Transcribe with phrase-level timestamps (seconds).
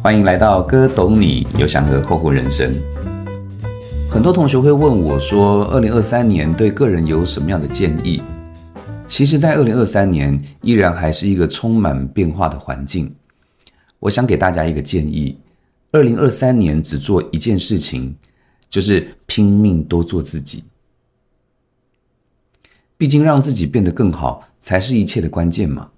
[0.00, 2.72] 欢迎来到哥懂你，有想和后户人生。
[4.08, 8.22] 很多同学会问我说，二零二三年对个人有什么样的建议？
[9.08, 13.12] 其实，在二零二三年依然还是一个充满变化的环境。
[13.98, 15.36] 我想给大家一个建议：
[15.90, 18.14] 二零二三年只做一件事情，
[18.70, 20.62] 就是拼命多做自己。
[22.96, 25.90] 毕竟，让自己变得更好，才是一切的关键嘛。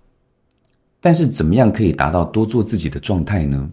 [1.02, 3.70] 但是，怎么样可以达到多做自己的状态呢？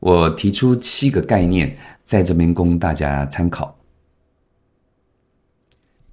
[0.00, 3.76] 我提出七个概念，在这边供大家参考。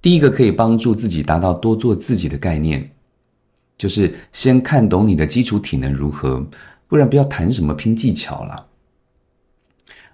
[0.00, 2.88] 第一个可以帮助自己达到多做自己的概念，
[3.76, 6.46] 就是先看懂你的基础体能如何，
[6.86, 8.66] 不然不要谈什么拼技巧了。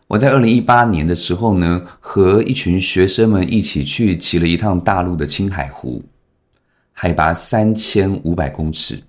[0.06, 6.02] 我在二零一八年的时候呢，和一群学生们一起去骑了一趟大陆的青海湖，
[6.92, 9.02] 海拔三千五百公尺。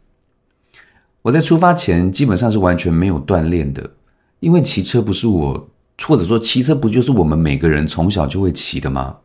[1.22, 3.90] 我在出发前基本上是完全没有锻炼的，
[4.46, 5.68] 因为骑车不是我，
[6.04, 9.18] 或者说骑车不就是我们每个人从小就会骑的吗？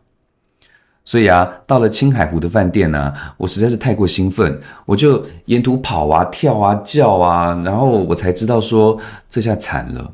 [1.04, 10.10] 所以啊，到了青海湖的饭店呢，我实在是太过兴奋，我就沿途跑啊、跳啊、叫啊，然后我才知道说这下惨了，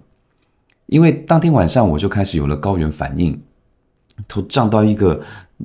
[0.87, 3.41] 因为当天晚上我就开始有了高原反应，
[4.27, 5.23] 头胀到一个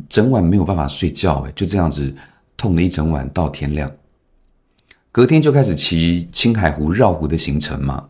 [0.07, 2.13] 整晚没有办法睡觉，哎，就这样子
[2.55, 3.91] 痛了一整晚到天亮。
[5.11, 8.05] 隔天就开始骑青海湖绕湖的行程嘛？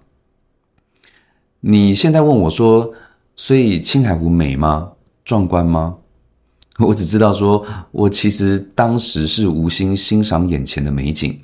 [1.61, 2.93] 你现在问我说，
[3.35, 4.91] 所以青海湖美吗？
[5.23, 5.97] 壮观吗？
[6.79, 11.39] 我只知道说，我其实当时是无心欣赏眼前的美景，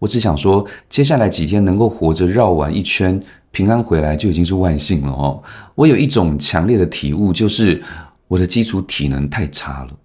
[0.00, 5.40] 我只想说，接下来几天能够活着绕完一圈，平安回来就已经是万幸了哦。
[5.76, 7.80] 我有一种强烈的体悟，就是
[8.26, 9.96] 我的基础体能太差了。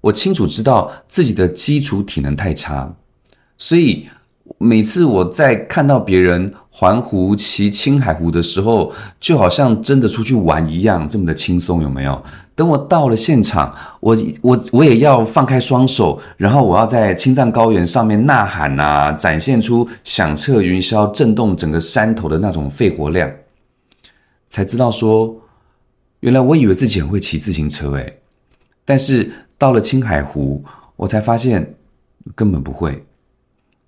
[0.00, 2.94] 我清楚知道自己的基础体能太差，
[3.58, 4.08] 所以
[4.58, 12.22] 每次我在看到别人环湖骑青海湖的时候，就好像真的出去玩一样，这么的轻松，有没有？
[12.54, 23.30] 等我到了现场，我我我也要放开双手，然后我要在青藏高原上面呐喊呐，展现出响彻云霄、震动整个山头的那种肺活量，
[24.50, 25.34] 才知道说，
[26.20, 28.20] 原来我以为自己很会骑自行车，诶，
[28.84, 29.32] 但是。
[29.56, 30.62] 到了青海湖，
[30.96, 31.74] 我才发现
[32.34, 33.06] 根本不会。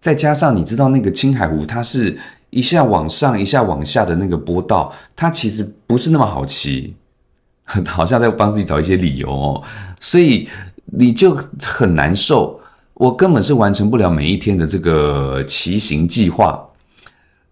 [0.06, 2.16] 再加上你知道，那个青海湖它是
[2.50, 6.94] 一下往上一下往下的那个波道，它其实不是那么好骑，
[7.84, 9.60] 好像在帮自己找一些理由哦。
[10.00, 10.48] 所以
[10.84, 12.60] 你就很难受，
[12.94, 16.64] 我根本是完成不了每一天的这个骑行计划。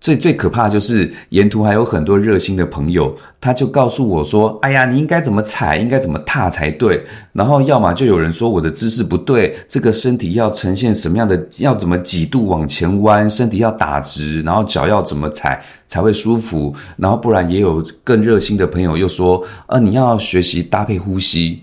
[0.05, 16.75] 最最可怕就是沿途还有很多热心的朋友，他就告诉我说：“哎呀，你应该怎么踩，应该怎么踏才对。”然后要么就有人说我的姿势不对，这个身体要呈现什么样的，要怎么几度往前弯，身体要打直，然后脚要怎么踩才会舒服。
[16.99, 21.63] 然后不然也有更热心的朋友又说：“呃，你要学习搭配呼吸。”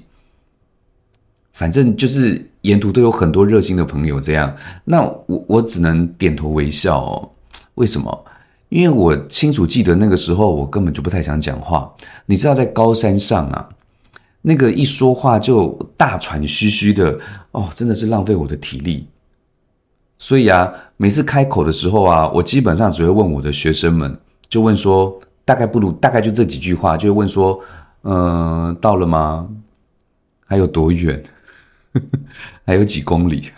[1.54, 4.52] 反正就是沿途都有很多热心的朋友这样，
[4.84, 7.30] 那我我只能点头微笑哦。
[7.76, 8.26] 为什么？
[8.72, 11.94] 因为我清楚记得那个时候，我根本就不太想讲话。
[12.26, 13.68] 你知道，在高山上啊，
[14.42, 17.20] 那个一说话就大喘吁吁的，
[17.52, 19.10] 哦，真的是浪费我的体力。
[20.18, 24.18] 所以啊，每次开口的时候啊，我基本上只会问我的学生们，
[24.48, 27.60] 就问说，大概不如大概就这几句话，就会问说，
[28.04, 29.50] 嗯，到了吗？
[30.46, 31.22] 还有多远？
[32.66, 33.52] 还有几公里？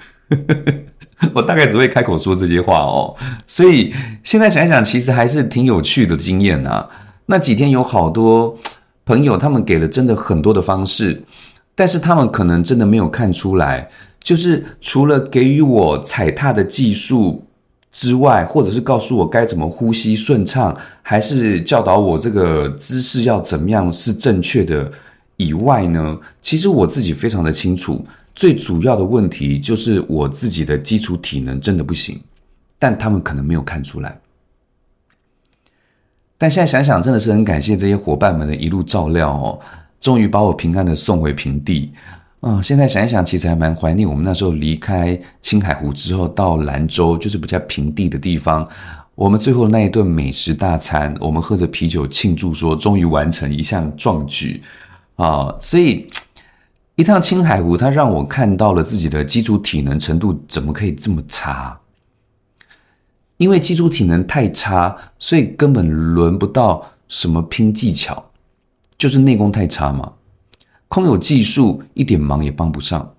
[1.33, 3.15] 我大概只会开口说这些话哦，
[3.47, 6.85] 所以现在想一想，其实还是挺有趣的经验呐。
[7.27, 8.57] 那几天有好多
[9.05, 11.23] 朋友，他们给了真的很多的方式，
[11.75, 13.89] 但是他们可能真的没有看出来，
[14.21, 17.45] 就是除了给予我踩踏的技术
[17.91, 24.91] 之外，或者是告诉我该怎么呼吸顺畅，还是教导我这个姿势要怎么样是正确的
[25.37, 28.05] 以外呢，其实我自己非常的清楚。
[28.35, 32.19] 最主要的问题就是我自己的基础体能真的不行，
[32.79, 34.19] 但他们可能没有看出来。
[36.37, 39.59] 但现在想想，真的是很感谢这些伙伴们的一路照料哦，
[39.99, 41.91] 终于把我平安的送回平地
[42.41, 42.59] 啊！
[42.61, 48.67] 现在想一想，其实还蛮怀念我们那时候离开青海湖之后到兰州，就是比较平地的地方。
[49.15, 54.61] 我们最后那一顿美食大餐，我们喝着啤酒庆祝，说终于完成一项壮举
[55.15, 55.55] 啊！
[55.61, 56.09] 所以。
[56.95, 61.79] 一趟青海湖，它让我看到了自己的基础体能程度怎么可以这么差？
[63.37, 68.31] 因为基础体能太差，所以根本轮不到什么拼技巧，
[68.95, 70.13] 就是内功太差嘛。
[70.87, 73.15] 空有技术，一点忙也帮不上。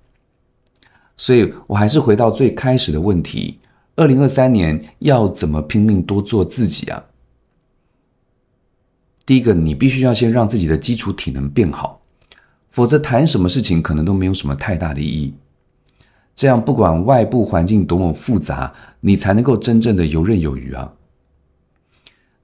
[1.17, 3.59] 所以我还是回到最开始的问题：
[3.97, 7.05] 二零二三年要怎么拼命多做自己啊？
[9.27, 12.01] 第一个，你必须要先让自己的基础体能变好，
[12.75, 15.33] 否则谈什么事情可能都没有什么太大的意义。
[16.35, 20.93] 这样，不管外部环境多么复杂，你才能够真正的游刃有余啊。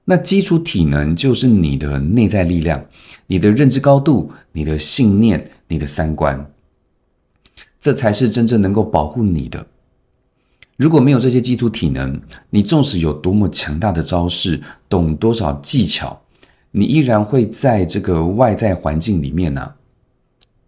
[0.05, 2.81] 那基础体能就是你的内在力量、
[3.27, 6.49] 你的认知高度、你的信念、你的三观，
[7.81, 9.67] 这才是真正能够保护你的。
[10.77, 12.17] 如果没有这些基础体能，
[12.49, 16.17] 你纵使有多么强大的招式，懂多少技巧。
[16.71, 19.73] 你依然会在这个外在环境里面呢，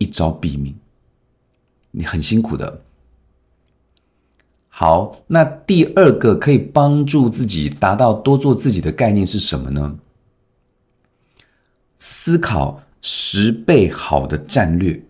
[0.04, 0.76] 一招毙命。
[1.92, 2.82] 你很辛苦的。
[4.68, 9.98] 好，那第二个可以帮助自己达到多做自己的概念是什么呢？
[11.98, 15.02] 思考十倍好的战略。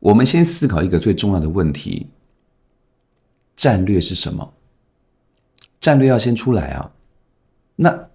[0.00, 2.08] 我们先思考一个最重要的问题：
[3.56, 4.52] 战略是什么？
[5.80, 6.92] 战略要先出来啊。
[7.76, 8.06] 那。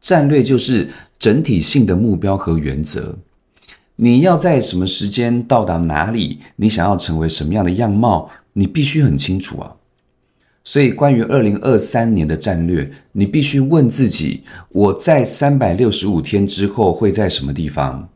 [0.00, 0.88] 战略就是
[1.18, 3.18] 整体性的目标和原则，
[4.00, 6.38] 你要在什么时间到达哪里？
[6.54, 8.30] 你想要成为什么样的样貌？
[8.52, 9.74] 你必须很清楚啊。
[10.62, 18.08] 所以，关于二零二三年的战略，你必须问自己：我在三百六十五天之后会在什么地方？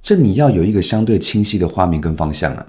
[0.00, 2.66] 这你要有一个相对清晰的画面跟方向啊。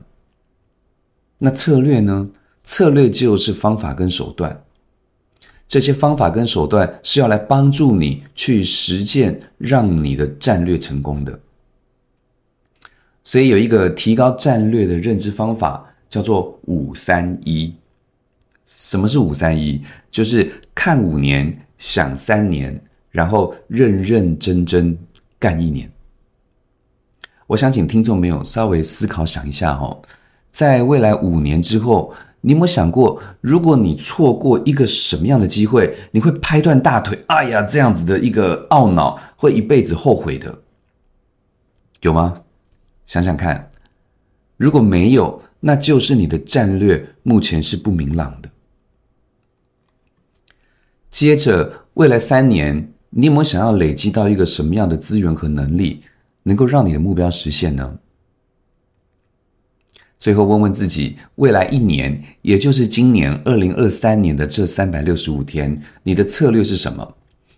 [1.38, 2.30] 那策略呢？
[2.65, 4.62] 策略就是方法跟手段。
[5.69, 11.39] 这些方法跟手段是要来帮助你去实践，让你的战略成功的。
[13.23, 17.73] 所以有一个提高战略的认知方法，叫做五三一。
[18.65, 19.81] 什么是五三一？
[20.09, 24.97] 就是看五年，想三年，然后认认真真
[25.39, 25.91] 干一年。
[27.47, 30.01] 我想请听众朋友稍微思考想一下哦，
[30.51, 32.13] 在未来五年之后。
[32.44, 37.23] 你有没有想过，如果你错过一个什么样的机会，你会拍断大腿？
[37.27, 40.57] 哎呀，这样子的一个懊恼，会一辈子后悔的，
[42.01, 42.41] 有吗？
[43.12, 43.69] 想想看，
[44.56, 48.50] 如果没有，那就是你的战略目前是不明朗的。
[51.10, 56.02] 接着，未来三年，你有没有想要累积到一个什么样的资源和能力，
[56.44, 58.00] 能够让你的目标实现呢？
[60.18, 67.18] 最后问问自己，未来一年，也就是今年二零二三年的这三百六十五天，你的策略是什么？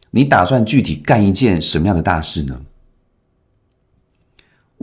[0.10, 2.60] 你打算具体干一件什么样的大事呢？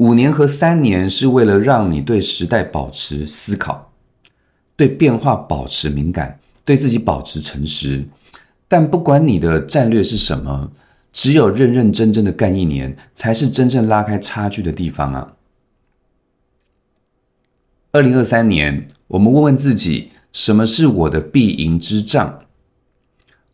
[0.01, 3.93] 五年和三年是为了让你对时代保持思考，
[4.75, 8.03] 对变化保持敏感，对自己保持诚实。
[8.67, 10.73] 但不管你的战略是什么，
[11.13, 15.35] 只有认认真真的干一年，才是真正拉开差距的地方啊！
[17.93, 22.41] 二零二三年，我们问问自己：什么是我的必赢之仗？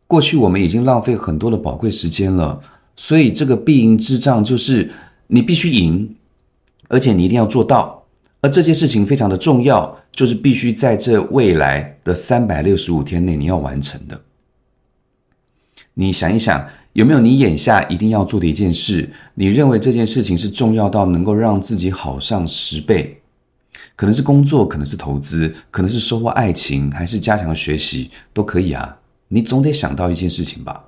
[0.06, 2.60] 过去我们已经浪费很多的宝贵时间了，
[2.94, 4.92] 所以这个必赢之仗就是
[5.26, 6.14] 你必须赢，
[6.88, 8.04] 而且你一定要做到。
[8.40, 14.20] 而这件事情非常的重要，就是必须在这未来的三百六十五天内你要完成的。
[15.94, 19.10] 你想一想，有没有你眼下一定要做的一件事？
[19.34, 23.22] 你认为这件事情是重要到能够让自己好上十倍？
[23.96, 28.98] 可能是工作，可能是投资，可能是收获爱情，还是加强学习，都可以啊。
[29.28, 30.84] 你总得想到一件事情吧。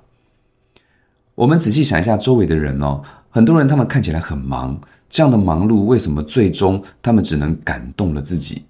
[1.33, 8.65] 我们仔细想一下周围的人哦，很多人他们看起来很忙，这样的忙碌为什么最终他们只能感动了自己？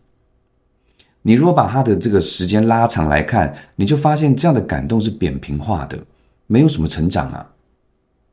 [1.22, 6.00] 你如果把他的这个时间拉长来看，你就发现这样的感动是扁平化的，
[6.48, 7.52] 没有什么成长啊。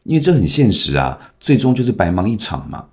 [0.05, 2.87] 因为这很现实啊，最终就是白忙一场嘛。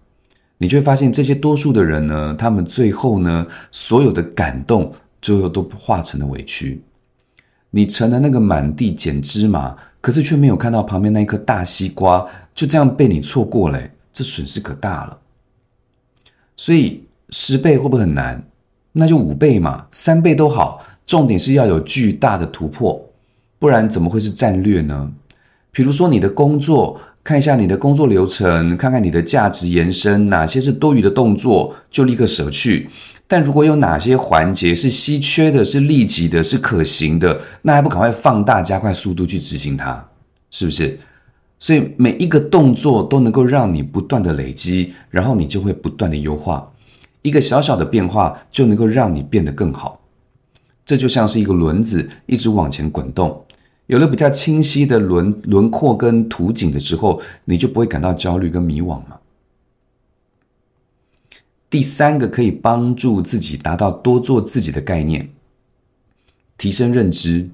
[0.57, 6.81] 你就会发现，这些多数的人呢，他们最后呢，所有的感动最后都化成了委屈。
[7.69, 13.81] 你成了那个满地捡芝麻，可是却没有看到旁边那一颗大西瓜，就这样被你错过了，
[14.12, 15.17] 这损失可大了。
[16.57, 18.43] 所以十倍会不会很难？
[18.91, 20.86] 那就五倍嘛，三倍都好。
[21.05, 23.01] 重点是要有巨大的突破，
[23.57, 25.10] 不然怎么会是战略呢？
[25.72, 27.00] 比如说你的工作。
[27.24, 32.89] 看一下你的工作流程，看看你的价值延伸，哪些是多余的动作就立刻舍去。
[33.25, 40.06] 但如果有哪些环节是稀缺的、是立即的、是可行的，那还不赶快放大、加快速度去执行它，
[40.51, 40.98] 是不是？
[41.58, 46.70] 所以每一个动作都能够让你不断的累积，然后你就会不断的优化。
[47.22, 50.01] 一个小小的变化就能够让你变得更好。
[50.86, 53.42] 这就像是一个轮子一直往前滚动。
[53.87, 59.19] 有了比较清晰的轮轮廓跟图景的时候，你就不会感到焦虑跟迷惘嘛。
[61.69, 65.29] 第三个可以帮助自己达到多做自己的概念，
[66.57, 67.49] 提升认知。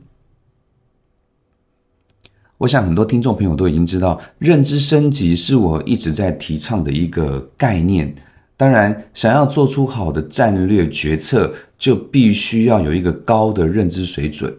[2.58, 8.14] 我想很多听众朋友都已经知道，认知升级是我一直在提倡的一个概念。
[8.58, 14.54] 当然，想要做出好的战略决策，就必须要有一个高的认知水准。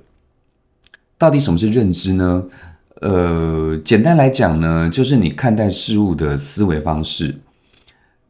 [1.20, 2.42] 到底什么是认知呢？
[3.02, 7.38] 呃，简单来讲呢，就是你看待事物的思维方式。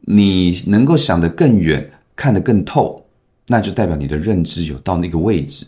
[0.01, 3.05] 你能够想得更远，看得更透，
[3.47, 5.65] 那就代表你的认知有到那个位置。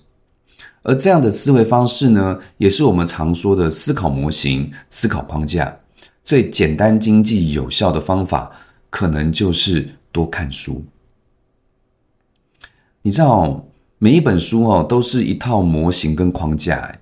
[0.82, 5.74] 而这样的思维方式呢，也是我们常说的思考模型、思考框架。
[6.26, 8.52] 最简单、经济、有效的方法，
[8.90, 10.84] 可能就是多看书。
[13.02, 13.66] 你知道，
[13.98, 17.00] 每一本书哦，都是一套模型跟框架。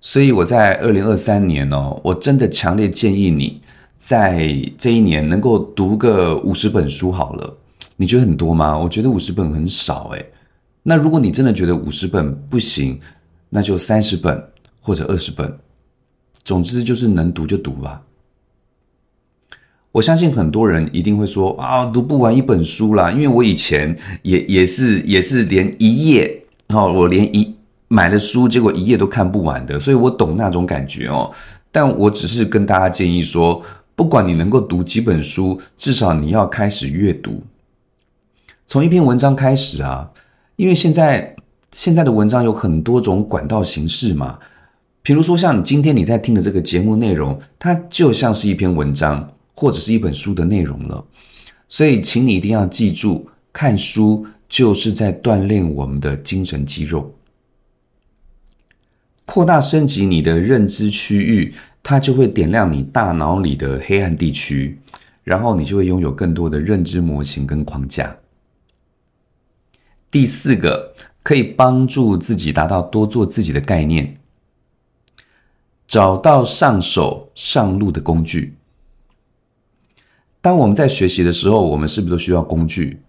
[0.00, 3.60] 所以我在二零二三年哦，我真的强烈建议你，
[3.98, 7.56] 在这一年能够读个五十本书好了。
[7.96, 8.78] 你觉得很多吗？
[8.78, 10.26] 我觉得五十本很少诶。
[10.82, 12.98] 那如果你真的觉得五十本不行，
[13.50, 14.42] 那就三十本
[14.80, 15.54] 或者二十本，
[16.44, 18.00] 总之就是能读就读吧。
[19.92, 27.49] 我相信很多人一定会说啊，读不完一本书啦，因为我以前也也是也是连一页哦，我连一
[27.92, 31.28] 买了书，结果一页都看不完的，所以我懂那种感觉哦。
[31.72, 33.60] 但我只是跟大家建议说，
[33.96, 37.42] 不管你能够读几本书，至少你要开始阅读，
[38.68, 40.08] 从一篇文章开始啊。
[40.54, 41.34] 因为现在
[41.72, 44.38] 现在的文章有很多种管道形式嘛，
[45.02, 51.04] 比如说像你今天你在听的这个节目内容，它就像是一篇文章或者是一本书的内容了。
[51.68, 57.12] 所以，请你一定要记住，看书就是在锻炼我们的精神肌肉，
[59.32, 64.76] 扩大升级你的认知区域，它就会点亮你大脑里的黑暗地区，
[65.22, 68.16] 然后你就会拥有更多的认知模型跟框架。
[70.10, 74.16] 第四个可以帮助自己达到多做自己的概念，
[75.86, 78.56] 找到上手上路的工具。
[80.40, 83.00] 当我们在学习的时候，我们是不是都需要工具？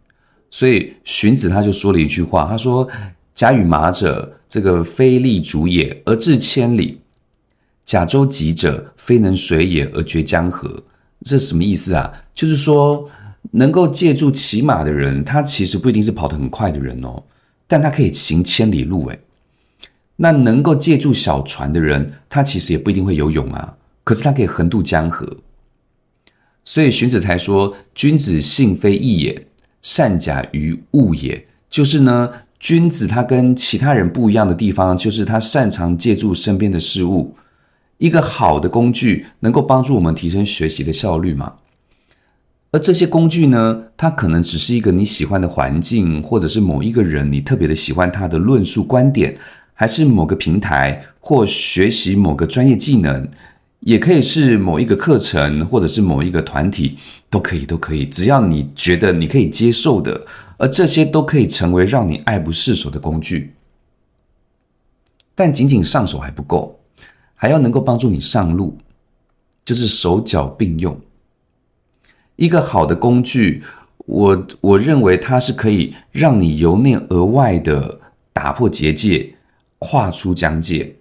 [0.52, 2.88] 所以荀子他就说了一句话，他说
[3.34, 6.98] ：“甲与马者，这个非利足也，而至千里；
[7.86, 10.84] 甲舟楫者，非能水也，而绝江河。”
[11.24, 12.12] 这什么意思啊？
[12.36, 13.10] 就是说。
[13.54, 17.22] 能够借助骑马的人，他其实不一定是跑得很快的人哦，
[17.68, 19.20] 但他可以行千里路诶。
[20.18, 25.38] 那能够借助小船的人，他其实也不一定会游泳啊，可是他可以横渡江河。
[26.64, 29.48] 所以荀子才说：“君子性非异也，
[29.82, 32.32] 善假于物也。”就是呢，
[32.62, 37.36] 君子他跟其他人不一样的地方，就是他擅长借助身边的事物。
[37.98, 41.56] 一个好的工具，能够帮助我们提升学习的效率嘛？
[42.70, 49.36] 而这些工具呢，它可能只是一个你喜欢的环境，或者是某一个人你特别的喜欢他的论述观点，
[49.74, 53.28] 还是某个平台或学习某个专业技能，
[53.80, 56.98] 也可以是某一个课程，或者是某一个团体，
[57.30, 60.26] 都可以，都可以，只要你觉得你可以接受的，
[60.62, 63.56] 而这些都可以成为让你爱不释手的工具。
[65.34, 66.80] 但仅仅上手还不够，
[67.34, 68.78] 还要能够帮助你上路，
[69.66, 70.96] 就是手脚并用。
[72.36, 73.64] 一个好的工具，
[74.06, 78.00] 我我认为它是可以让你由内而外的
[78.32, 79.34] 打破结界，
[79.80, 80.96] 跨出疆界，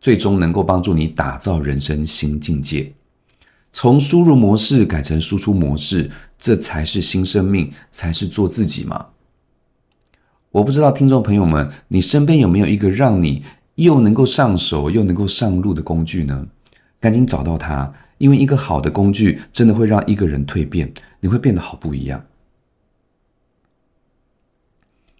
[0.00, 2.90] 最终能够帮助你打造人生新境界。
[3.72, 9.08] 从输入模式改成输出模式，这才是新生命，才是做自己嘛。
[10.50, 16.46] 我不知道听众朋友们，你身边有没有一个让你又能够上手又能够上路的工具呢？
[17.00, 17.92] 赶紧找到它。
[18.18, 20.90] 因为一个好的工具，真的会让一个人蜕变，
[21.20, 22.24] 你会变得好不一样。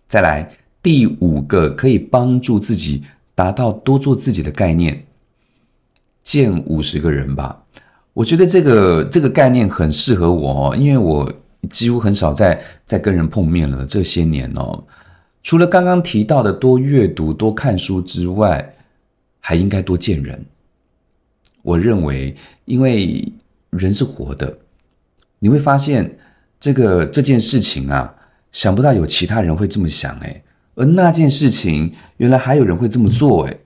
[0.08, 0.50] 再来
[0.82, 3.04] 第五个可以帮助自己
[3.35, 5.06] 达到多做自己的概念，
[6.23, 7.62] 见五十个人吧。
[8.16, 11.30] 我觉得这个这个概念很适合我哦，因为我
[11.68, 13.85] 几乎很少在在跟人碰面了。
[13.85, 14.82] 这些年哦，
[15.42, 18.75] 除了刚刚提到的多阅读、多看书之外，
[19.38, 20.42] 还应该多见人。
[21.61, 23.30] 我认为，因为
[23.68, 24.61] 人是活的，
[25.38, 26.16] 你会发现
[26.58, 28.14] 这个这件事情啊，
[28.50, 30.42] 想不到有其他人会这么想诶，
[30.75, 33.61] 而那件事情原来还有人会这么做诶，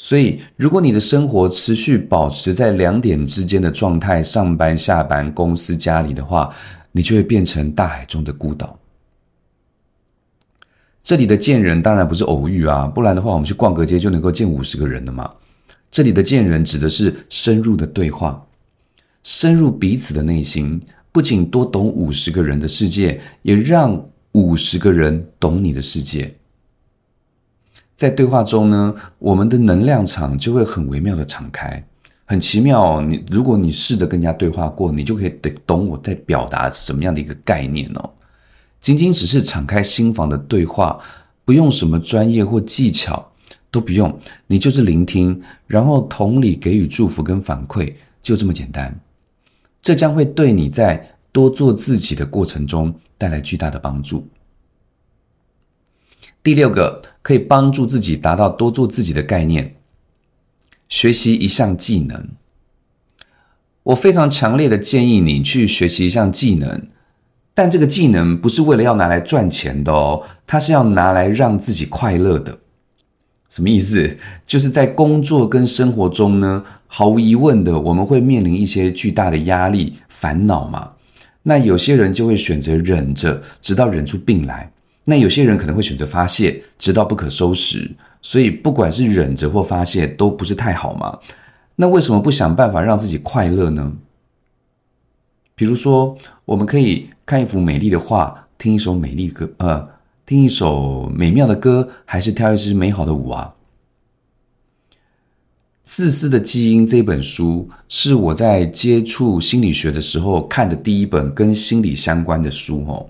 [0.00, 6.54] 所以如果你的生活持续保持在两点之间的状态，上班、下班、公司、家里的话，
[6.92, 8.78] 你就会变成大海中的孤岛。
[11.02, 15.28] 这里的见人当然不是偶遇啊，不然的话，我们去逛个街就能够见五十个人了嘛。
[15.90, 18.46] 这里的见人指的是深入的对话，
[19.24, 26.37] 深入彼此的内心，不仅多懂五十个人的世界，也让五十个人懂你的世界。
[27.98, 31.84] 在对话中呢，我们的能量场就会很微妙的敞开，
[32.26, 33.00] 很奇妙。
[33.00, 38.10] 你如果你试着跟人家对话过，你就可以得懂我在表达什么样的一个概念哦。
[38.80, 40.96] 仅仅只是敞开心房的对话，
[41.44, 43.32] 不用什么专业或技巧，
[43.68, 48.96] 都不用，你就是聆听，然后同理给予祝福跟反馈，就这么简单。
[49.82, 54.24] 这将会对你在多做自己的过程中带来巨大的帮助。
[56.48, 59.74] 第六个可以帮助自己达到多做自己的概念，
[60.88, 62.26] 学习一项技能。
[63.82, 66.88] 我非常强烈的建议你去学习一项技能。
[67.52, 72.56] 但这个技能不是为了要拿来赚钱的哦，它是要拿来让自己快乐的。
[73.50, 74.16] 什么意思？
[74.46, 80.92] 就是在工作跟生活中呢，毫无疑问的，我们会面临一些巨大的压力、烦恼嘛。
[81.42, 84.70] 那有些人就会选择忍着，直到忍出病来；
[85.10, 87.90] 那有些人可能会选择发泄，直到不可收拾。
[88.20, 91.18] 所以，不管是忍着或发泄，都不是太好嘛。
[91.76, 93.90] 那为什么不想办法让自己快乐呢？
[95.54, 99.88] 比如说，我们可以看一幅美丽的画，听一首美丽歌，呃，
[100.26, 103.54] 听一首美妙的歌，还是跳一支美好的舞啊？
[105.84, 113.08] 《自私的基因》这本书是我在接触心理学的时候看的第一本跟心理相关的书哦。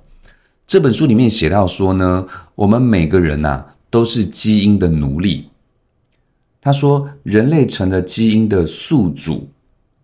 [0.69, 5.49] 这本书里面写到说呢，我们每个人呐都是基因的奴隶。
[6.61, 9.49] 他说，人类成了基因的宿主。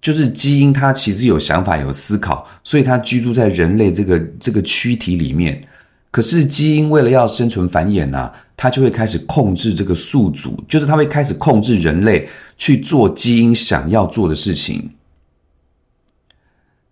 [0.00, 5.62] 就是基因，它其实有想法、有思考，所以它居住在人类这个这个躯体里面。
[6.10, 14.90] 可是基因为了要生存繁衍呐，它就会开始控制这个宿主，就是它会开始控制人类去做基因想要做的事情。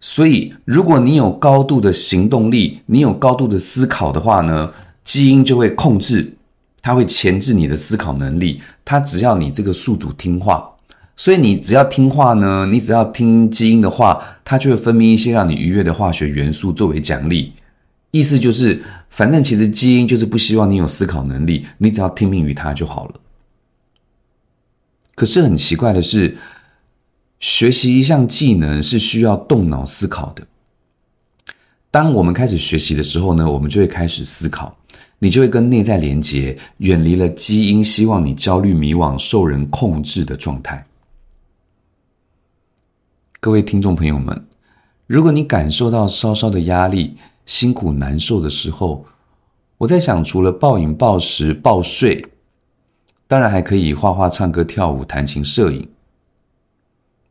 [0.04, 4.68] 所以，如果你有高度的行动力，你有高度的思考的话呢，
[5.04, 6.36] 基因就会控制，
[6.82, 8.60] 它会钳制你的思考能力。
[8.84, 10.68] 它只要你这个宿主听话。
[11.14, 17.52] 所以你只要听话呢，你只要听基因的话，它就会分泌一些让你愉悦的化学元素作为奖励。
[18.10, 23.14] 意思就是，反正其实基因就是不希望你有思考能力，你只要听命于它就好了。
[25.14, 26.36] 可是很奇怪的是，
[27.42, 30.46] 学习一项技能是需要动脑思考的。
[31.90, 34.72] 当我们开始学习的时候呢，我们就会开始思考，
[35.18, 40.86] 你就会跟内在连接，远离了基因希望你焦虑、迷惘、受人控制的状态。
[43.40, 44.46] 各位听众朋友们，
[45.08, 49.04] 如果你感受到稍稍的压力、辛苦、难受的时候，
[49.78, 52.24] 我在想，除了暴饮暴食、暴睡，
[53.26, 55.88] 当然还可以画画、唱歌、跳舞、弹琴、摄影。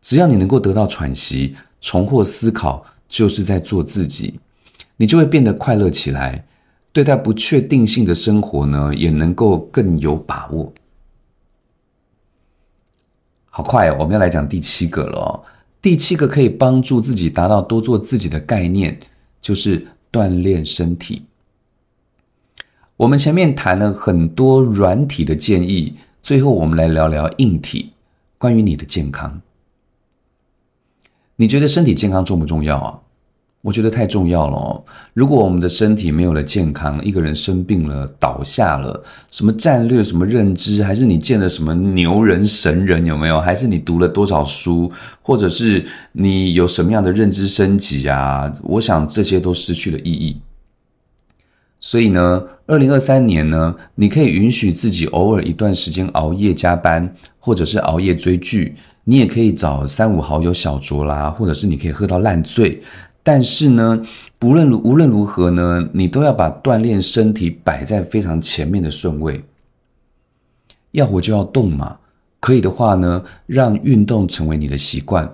[0.02, 4.40] 只要你能够得到喘息、重获思考，就是在做自己，
[4.98, 6.46] 你就会变得快乐起来。
[6.94, 10.74] 对待不确定性的生活呢，也能够更有把握。
[13.50, 15.44] 好快，我们要来讲第七个了哦。
[15.82, 19.00] 第七个可以帮助自己达到多做自己的概念，
[19.42, 21.24] 就是锻炼身体。
[22.98, 27.94] 我们前面谈了很多软体的建议，最后我们来聊聊硬体，
[28.38, 29.42] 关于你的健康。
[31.42, 33.00] 你觉得身体健康重不重要啊？
[33.64, 34.84] 我觉得太重要了哦！
[35.16, 43.42] 如果我们的身体没有了健康，一个人生病了、倒下了，什么战略、什么认知，还是你见了什么牛人、神人，有没有？
[43.42, 44.92] 还是你读了多少书，
[45.24, 48.54] 或者是你有什么样的认知升级啊？
[48.62, 50.40] 我想这些都失去了意义。
[51.82, 62.80] 所以呢，二零二三年呢，你可以允许自己偶尔一段时间熬夜加班，或者是熬夜追剧，你也可以找三五好友小酌啦，或者是你可以喝到烂醉。
[63.24, 64.00] 但是呢，
[64.38, 69.44] 不论如无论如何呢，你都要把锻炼身体摆在非常前面的顺位。
[70.92, 71.98] 要活就要动嘛，
[72.40, 75.28] 可以的话呢，让运动成为你的习惯。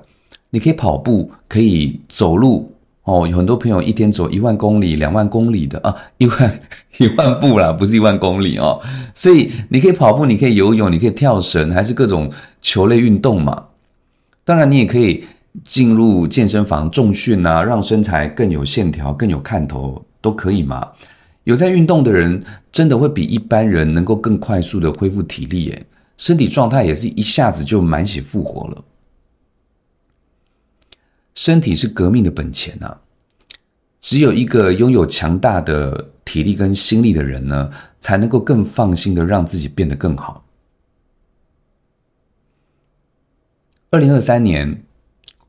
[0.49, 2.71] 你可以跑步，可以走路
[3.07, 3.27] 哦。
[3.27, 6.59] 有很多朋友一天走一万公里、两万公里的啊， 一万
[6.99, 8.79] 一万步啦，不是一万公里哦。
[9.15, 13.65] 所以你可以跑步，你可以游泳，你可以跳绳，还是各种球类运动嘛。
[14.45, 15.23] 当然，你也可以。
[15.63, 20.87] 进入健身房重训啊，让身材更有线条、更有看头，都可以嘛？
[21.45, 28.83] 有在运动的人，真的会比一般人能够更快速的恢复体力，耶，身体状态也是一下子就满血复活了。
[31.37, 32.97] 身体是革命的本钱呐，
[34.01, 40.43] 只有一个拥有强大的体力跟心力的人呢，才能够更放心的让自己变得更好。
[43.91, 44.83] 二零二三年。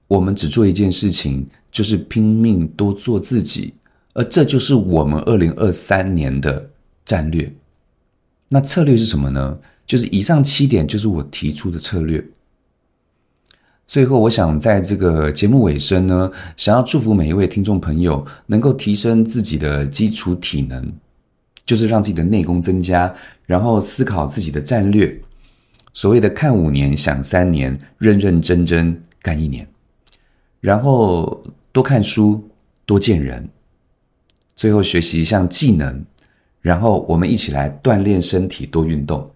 [0.08, 3.74] 我们只做一件事情，就是拼命多做自己，
[4.14, 6.70] 而这就是我们二零二三年的
[7.04, 7.54] 战略。
[8.48, 9.58] 那策略是什么呢？
[9.86, 12.26] 就是以上七点就是我提出的策略。
[13.88, 20.92] 最后，我想在这个节目尾声呢，想要祝福每一位听众朋友能够提升自己的基础体能，
[21.64, 23.12] 就是让自己的内功增加，
[23.46, 25.18] 然后思考自己的战略。
[25.94, 29.66] 所谓的看五年想三年，认认真真干一年，
[30.60, 32.46] 然后多看书，
[32.84, 33.48] 多见人，
[34.54, 36.04] 最后学习一项技能，
[36.60, 39.30] 然后我们一起来锻炼身体，多运动。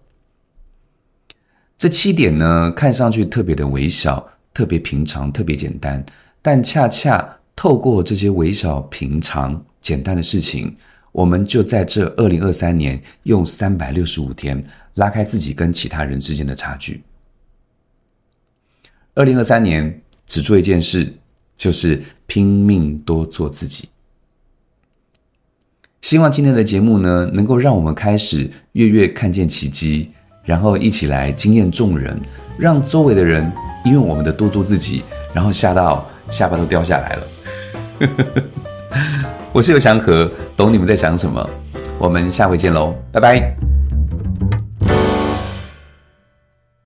[1.75, 4.29] 这七点呢，看上去特别的微小。
[4.53, 6.03] 特别平常，特别简单，
[6.41, 10.75] 但恰恰透过这些微小、平常、简单的事情，
[11.11, 14.63] 我们就在这二零二三年用三百六十五天
[14.95, 17.01] 拉开自己跟其他人之间的差距。
[19.15, 21.11] 二零二三年只做一件事，
[21.55, 23.89] 就是拼命多做自己。
[26.01, 30.11] 希望今天的节目呢，能够让我们开始月月看见奇迹，
[30.43, 32.19] 然后一起来惊艳众人，
[32.57, 33.51] 让周围的人。
[33.85, 35.03] 因为我们的多做自己，
[35.33, 38.43] 然后吓到下巴都掉下来了。
[39.51, 41.49] 我是刘祥和，懂你们在想什么。
[41.99, 43.72] 我们下回见喽，拜拜。